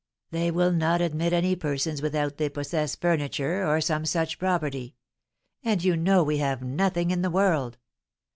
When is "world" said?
7.29-7.77